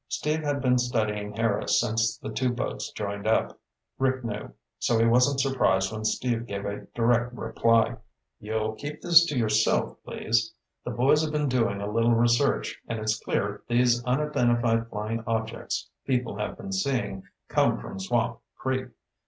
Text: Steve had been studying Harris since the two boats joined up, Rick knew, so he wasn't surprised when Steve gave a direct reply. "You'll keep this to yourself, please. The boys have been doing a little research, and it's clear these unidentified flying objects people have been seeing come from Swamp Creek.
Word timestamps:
Steve 0.07 0.41
had 0.41 0.63
been 0.63 0.79
studying 0.79 1.31
Harris 1.35 1.79
since 1.79 2.17
the 2.17 2.31
two 2.31 2.51
boats 2.51 2.89
joined 2.91 3.27
up, 3.27 3.59
Rick 3.99 4.23
knew, 4.25 4.51
so 4.79 4.97
he 4.97 5.05
wasn't 5.05 5.39
surprised 5.39 5.91
when 5.91 6.03
Steve 6.05 6.47
gave 6.47 6.65
a 6.65 6.87
direct 6.95 7.31
reply. 7.35 7.97
"You'll 8.39 8.73
keep 8.73 9.01
this 9.01 9.23
to 9.27 9.37
yourself, 9.37 9.95
please. 10.03 10.55
The 10.83 10.89
boys 10.89 11.21
have 11.23 11.31
been 11.31 11.47
doing 11.47 11.81
a 11.81 11.87
little 11.91 12.15
research, 12.15 12.81
and 12.87 12.97
it's 12.97 13.19
clear 13.19 13.61
these 13.67 14.03
unidentified 14.03 14.89
flying 14.89 15.23
objects 15.27 15.87
people 16.07 16.35
have 16.39 16.57
been 16.57 16.71
seeing 16.71 17.21
come 17.47 17.77
from 17.77 17.99
Swamp 17.99 18.39
Creek. 18.57 18.87